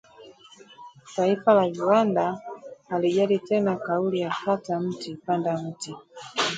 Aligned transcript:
Taifa 1.15 1.53
la 1.53 1.69
viwanda 1.69 2.41
halijali 2.89 3.39
tena 3.39 3.75
kauli 3.75 4.19
ya 4.19 4.35
kata 4.45 4.79
mti, 4.79 5.15
panda 5.15 5.61
miti 5.61 5.95